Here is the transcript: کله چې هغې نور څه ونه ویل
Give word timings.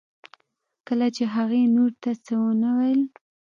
کله 0.87 1.07
چې 1.15 1.23
هغې 1.35 1.61
نور 1.75 1.91
څه 2.25 2.33
ونه 2.41 2.69
ویل 2.77 3.01